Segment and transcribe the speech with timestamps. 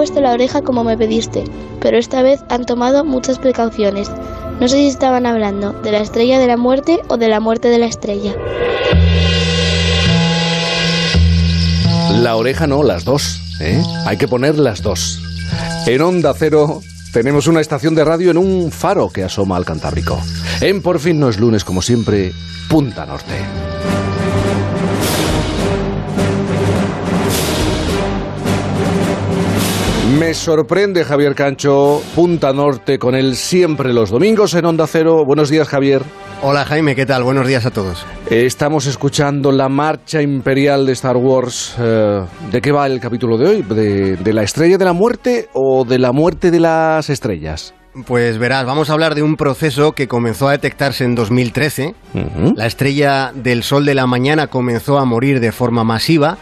[0.00, 1.44] puesto la oreja como me pediste,
[1.78, 4.10] pero esta vez han tomado muchas precauciones.
[4.58, 7.68] No sé si estaban hablando de la estrella de la muerte o de la muerte
[7.68, 8.34] de la estrella.
[12.22, 13.42] La oreja no, las dos.
[13.60, 13.82] ¿eh?
[14.06, 15.20] Hay que poner las dos.
[15.86, 16.80] En Onda Cero
[17.12, 20.18] tenemos una estación de radio en un faro que asoma al Cantábrico.
[20.62, 22.32] En Por fin no es lunes, como siempre,
[22.70, 23.34] Punta Norte.
[30.30, 35.24] Me sorprende Javier Cancho, Punta Norte con él siempre los domingos en Onda Cero.
[35.24, 36.02] Buenos días, Javier.
[36.40, 37.24] Hola Jaime, ¿qué tal?
[37.24, 38.06] Buenos días a todos.
[38.30, 41.74] Estamos escuchando la marcha imperial de Star Wars.
[41.80, 43.62] Eh, ¿De qué va el capítulo de hoy?
[43.62, 47.74] ¿De, ¿De la estrella de la muerte o de la muerte de las estrellas?
[48.06, 51.96] Pues verás, vamos a hablar de un proceso que comenzó a detectarse en 2013.
[52.54, 56.38] La estrella del Sol de la Mañana comenzó a morir de forma masiva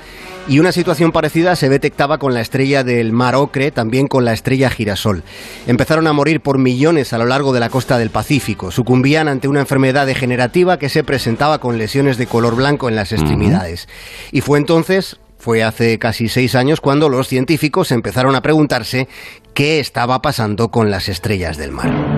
[0.48, 4.32] y una situación parecida se detectaba con la estrella del Mar Ocre, también con la
[4.32, 5.22] estrella Girasol.
[5.66, 8.70] Empezaron a morir por millones a lo largo de la costa del Pacífico.
[8.70, 13.12] Sucumbían ante una enfermedad degenerativa que se presentaba con lesiones de color blanco en las
[13.12, 13.88] extremidades.
[14.32, 19.06] Y fue entonces fue hace casi seis años cuando los científicos empezaron a preguntarse
[19.54, 22.17] qué estaba pasando con las estrellas del mar.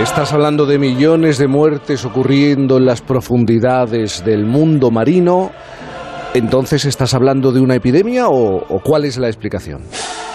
[0.00, 5.50] Estás hablando de millones de muertes ocurriendo en las profundidades del mundo marino.
[6.32, 9.82] Entonces, ¿estás hablando de una epidemia o, cuál es la explicación?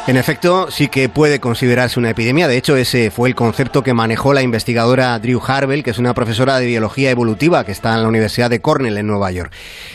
[0.08, 2.48] En efecto, sí que puede considerarse una epidemia.
[2.48, 6.14] De hecho, ese fue el concepto que manejó la investigadora Drew Harvell, que es una
[6.14, 9.52] profesora de biología evolutiva que está en la Universidad de Cornell en Nueva York.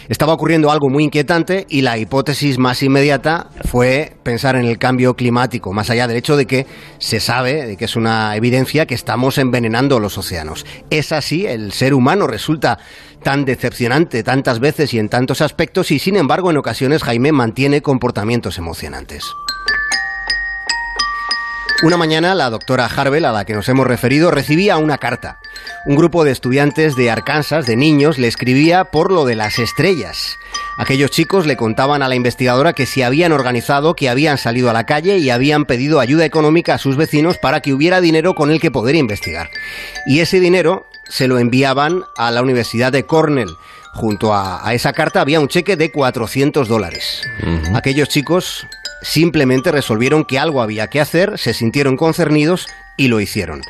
[0.09, 5.15] Estaba ocurriendo algo muy inquietante y la hipótesis más inmediata fue pensar en el cambio
[5.15, 6.67] climático, más allá del hecho de que
[6.99, 10.67] se sabe, de que es una evidencia que estamos envenenando los océanos.
[10.91, 12.81] Es así, el ser humano resulta
[13.23, 17.81] tan decepcionante tantas veces y en tantos aspectos y sin embargo en ocasiones Jaime mantiene
[17.81, 19.25] comportamientos emocionantes.
[21.83, 25.39] Una mañana la doctora Harvell, a la que nos hemos referido, recibía una carta.
[25.87, 30.37] Un grupo de estudiantes de Arkansas, de niños, le escribía por lo de las estrellas.
[30.77, 34.75] Aquellos chicos le contaban a la investigadora que se habían organizado, que habían salido a
[34.75, 38.51] la calle y habían pedido ayuda económica a sus vecinos para que hubiera dinero con
[38.51, 39.49] el que poder investigar.
[40.05, 43.57] Y ese dinero se lo enviaban a la Universidad de Cornell.
[43.95, 47.23] Junto a, a esa carta había un cheque de 400 dólares.
[47.75, 48.67] Aquellos chicos
[49.03, 53.63] simplemente resolvieron que algo había que hacer, se sintieron concernidos y lo hicieron.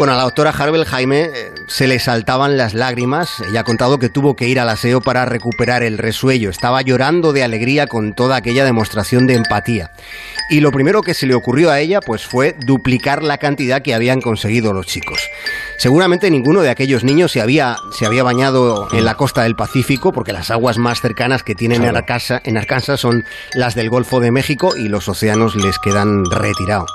[0.00, 3.28] Bueno, a la doctora Harvell Jaime eh, se le saltaban las lágrimas.
[3.46, 6.48] Ella ha contado que tuvo que ir al aseo para recuperar el resuello.
[6.48, 9.90] Estaba llorando de alegría con toda aquella demostración de empatía.
[10.48, 13.92] Y lo primero que se le ocurrió a ella pues fue duplicar la cantidad que
[13.92, 15.20] habían conseguido los chicos.
[15.76, 20.14] Seguramente ninguno de aquellos niños se había, se había bañado en la costa del Pacífico,
[20.14, 24.18] porque las aguas más cercanas que tienen en, Arkansas, en Arkansas son las del Golfo
[24.20, 26.90] de México y los océanos les quedan retirados.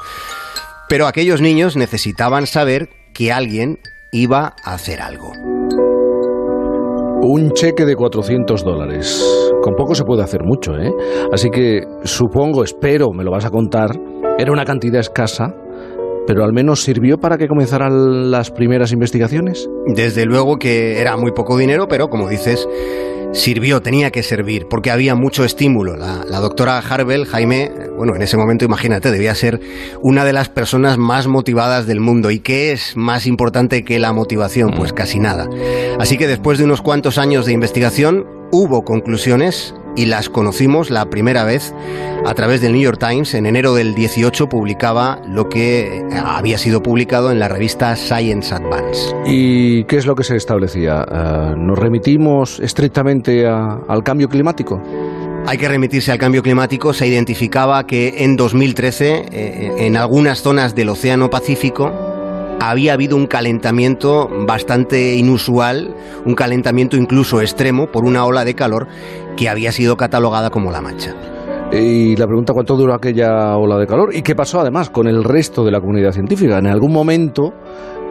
[0.87, 3.79] Pero aquellos niños necesitaban saber que alguien
[4.11, 5.31] iba a hacer algo.
[7.21, 9.23] Un cheque de 400 dólares.
[9.63, 10.91] Con poco se puede hacer mucho, ¿eh?
[11.33, 13.89] Así que supongo, espero, me lo vas a contar,
[14.37, 15.55] era una cantidad escasa,
[16.27, 19.67] pero al menos sirvió para que comenzaran las primeras investigaciones.
[19.87, 22.67] Desde luego que era muy poco dinero, pero como dices,
[23.31, 25.95] sirvió, tenía que servir, porque había mucho estímulo.
[25.95, 29.59] La, la, doctora Harvell, Jaime, bueno, en ese momento imagínate, debía ser
[30.01, 32.31] una de las personas más motivadas del mundo.
[32.31, 34.71] ¿Y qué es más importante que la motivación?
[34.75, 35.47] Pues casi nada.
[35.99, 41.05] Así que después de unos cuantos años de investigación, hubo conclusiones y las conocimos la
[41.05, 41.73] primera vez
[42.25, 43.33] a través del New York Times.
[43.33, 49.15] En enero del 18 publicaba lo que había sido publicado en la revista Science Advance.
[49.25, 51.05] ¿Y qué es lo que se establecía?
[51.09, 54.81] Uh, ¿Nos remitimos estrictamente a, al cambio climático?
[55.47, 56.91] Hay que remitirse al cambio climático.
[56.91, 61.91] Se identificaba que en 2013, eh, en algunas zonas del Océano Pacífico,
[62.59, 68.87] había habido un calentamiento bastante inusual, un calentamiento incluso extremo por una ola de calor
[69.37, 71.13] que había sido catalogada como la mancha.
[71.71, 75.23] Y la pregunta cuánto duró aquella ola de calor y qué pasó además con el
[75.23, 76.57] resto de la comunidad científica.
[76.57, 77.53] En algún momento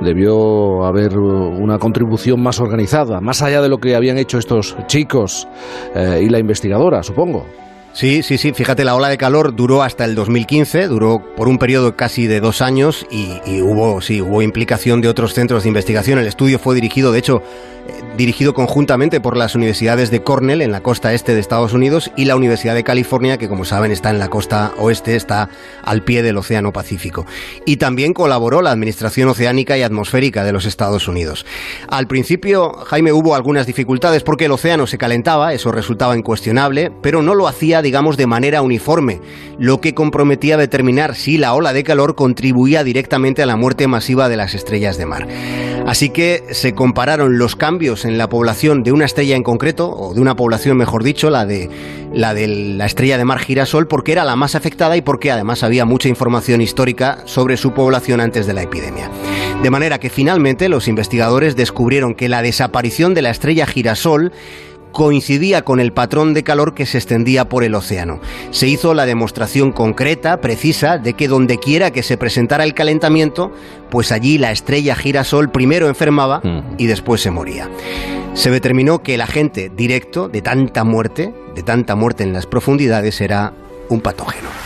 [0.04, 5.48] debió haber una contribución más organizada, más allá de lo que habían hecho estos chicos
[5.94, 7.63] eh, y la investigadora, supongo.
[7.94, 8.52] Sí, sí, sí.
[8.52, 12.40] Fíjate, la ola de calor duró hasta el 2015, duró por un periodo casi de
[12.40, 16.18] dos años y, hubo, sí, hubo implicación de otros centros de investigación.
[16.18, 17.40] El estudio fue dirigido, de hecho,
[17.86, 22.10] eh, dirigido conjuntamente por las universidades de Cornell en la costa este de Estados Unidos
[22.16, 25.48] y la Universidad de California, que como saben está en la costa oeste, está
[25.84, 27.26] al pie del Océano Pacífico.
[27.64, 31.46] Y también colaboró la Administración Oceánica y Atmosférica de los Estados Unidos.
[31.88, 37.22] Al principio, Jaime, hubo algunas dificultades porque el océano se calentaba, eso resultaba incuestionable, pero
[37.22, 39.20] no lo hacía digamos, de manera uniforme,
[39.60, 43.86] lo que comprometía a determinar si la ola de calor contribuía directamente a la muerte
[43.86, 45.28] masiva de las estrellas de mar.
[45.86, 50.14] Así que se compararon los cambios en la población de una estrella en concreto, o
[50.14, 51.68] de una población mejor dicho, la de
[52.12, 55.62] la, de la estrella de mar girasol, porque era la más afectada y porque además
[55.62, 59.10] había mucha información histórica sobre su población antes de la epidemia.
[59.62, 64.32] De manera que finalmente los investigadores descubrieron que la desaparición de la estrella girasol
[64.94, 68.20] coincidía con el patrón de calor que se extendía por el océano.
[68.50, 73.52] Se hizo la demostración concreta, precisa, de que donde quiera que se presentara el calentamiento,
[73.90, 76.76] pues allí la estrella girasol primero enfermaba mm.
[76.78, 77.68] y después se moría.
[78.34, 83.20] Se determinó que el agente directo de tanta muerte, de tanta muerte en las profundidades,
[83.20, 83.52] era
[83.88, 84.63] un patógeno.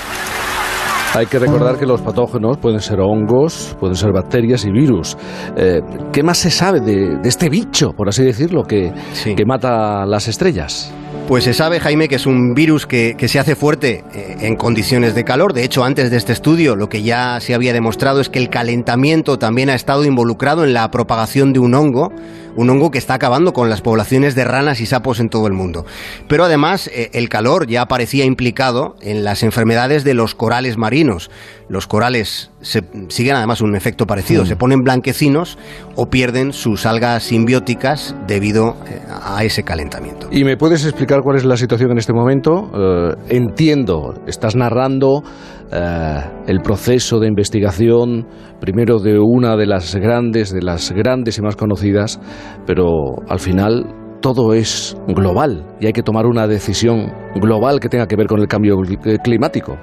[1.15, 5.17] Hay que recordar que los patógenos pueden ser hongos, pueden ser bacterias y virus.
[5.57, 5.81] Eh,
[6.13, 8.93] ¿Qué más se sabe de, este bicho, por así decirlo, que,
[9.25, 10.93] que mata las estrellas?
[11.27, 15.15] Pues se sabe, Jaime, que es un virus que, se hace fuerte eh, en condiciones
[15.15, 15.53] de calor.
[15.53, 18.49] De hecho, antes de este estudio, lo que ya se había demostrado es que el
[18.49, 22.13] calentamiento también ha estado involucrado en la propagación de un hongo,
[22.59, 25.53] un hongo que está acabando con las poblaciones de ranas y sapos en todo el
[25.53, 25.87] mundo.
[26.27, 31.31] Pero además, eh, el calor ya aparecía implicado en las enfermedades de los corales marinos.
[31.69, 35.57] Los corales se, siguen además un efecto parecido, se ponen blanquecinos
[35.95, 40.27] o pierden sus algas simbióticas debido eh, a ese calentamiento.
[40.33, 42.73] ¿Y me puedes explicar cuál es la situación en este momento?
[42.75, 45.23] Eh, entiendo, estás narrando
[45.71, 48.27] eh, el proceso de investigación,
[48.61, 52.21] primero de una de las grandes, de las grandes y más conocidas,
[52.67, 53.87] pero al final
[54.21, 58.41] todo es global y hay que tomar una decisión global que tenga que ver con
[58.41, 58.77] el cambio
[59.23, 59.77] climático.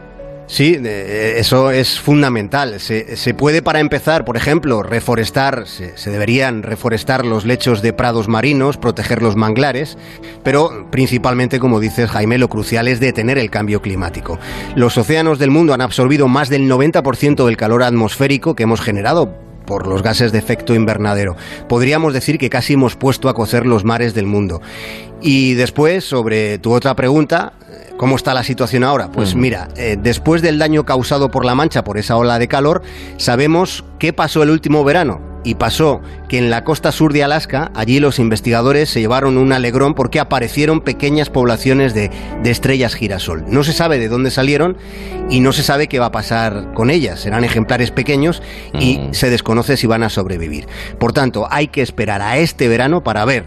[0.47, 2.80] Sí, eso es fundamental.
[2.80, 8.27] Se, puede, para empezar, por ejemplo, reforestar, se, se, deberían reforestar los lechos de prados
[8.27, 9.97] marinos, proteger los manglares,
[10.44, 14.39] pero principalmente, como dices Jaime, lo crucial es detener el cambio climático.
[14.75, 19.45] Los océanos del mundo han absorbido más del 90% del calor atmosférico que hemos generado
[19.65, 21.35] por los gases de efecto invernadero.
[21.67, 24.62] Podríamos decir que casi hemos puesto a cocer los mares del mundo.
[25.21, 27.53] Y después, sobre tu otra pregunta,
[27.97, 29.09] ¿Cómo está la situación ahora?
[29.09, 32.81] Pues mira, eh, después del daño causado por la mancha por esa ola de calor,
[33.15, 35.35] sabemos qué pasó el último verano.
[35.45, 39.53] Y pasó que en la costa sur de Alaska, allí los investigadores se llevaron un
[39.53, 42.12] alegrón porque aparecieron pequeñas poblaciones de,
[42.44, 43.45] estrellas girasol.
[43.47, 44.75] No se sabe de dónde salieron
[45.30, 47.21] y no se sabe qué va a pasar con ellas.
[47.21, 48.42] Serán ejemplares pequeños
[48.74, 49.13] y mm.
[49.13, 50.68] se desconoce si van a sobrevivir.
[51.00, 53.45] Por tanto, hay que esperar a este verano para ver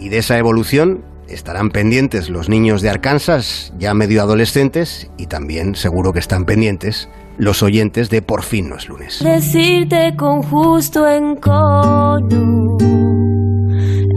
[0.00, 5.76] y de esa evolución estarán pendientes los niños de Arkansas, ya medio adolescentes, y también
[5.76, 7.08] seguro que están pendientes
[7.40, 9.24] los oyentes de Por fin no es lunes.
[9.24, 12.76] Decirte con justo encono,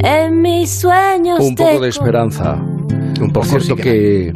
[0.04, 1.40] en mis sueños.
[1.40, 2.56] Un poco de esperanza.
[3.22, 4.32] Un Por cierto que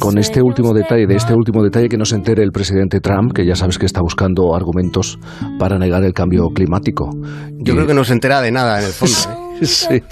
[0.00, 3.32] con este último detalle, de este último detalle que no se entere el presidente Trump,
[3.32, 5.18] que ya sabes que está buscando argumentos
[5.60, 7.10] para negar el cambio climático.
[7.58, 9.14] Yo creo que no se entera de nada en el fondo.
[9.14, 9.45] ¿eh?
[9.62, 10.02] Sí.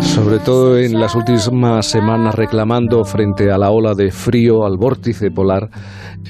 [0.00, 5.30] Sobre todo en las últimas semanas reclamando frente a la ola de frío, al vórtice
[5.30, 5.68] polar,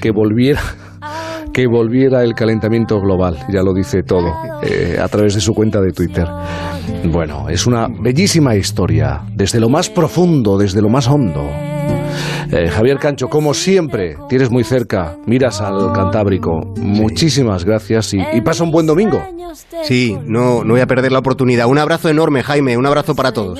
[0.01, 0.61] que volviera
[1.53, 4.31] que volviera el calentamiento global, ya lo dice todo,
[4.63, 6.25] eh, a través de su cuenta de Twitter.
[7.11, 11.49] Bueno, es una bellísima historia, desde lo más profundo, desde lo más hondo.
[12.51, 16.51] Eh, Javier Cancho, como siempre, tienes muy cerca, miras al Cantábrico.
[16.77, 19.23] Muchísimas gracias y, pasa un buen domingo.
[19.83, 21.67] Sí, no, no voy a perder la oportunidad.
[21.67, 23.59] Un abrazo enorme, Jaime, un abrazo para todos.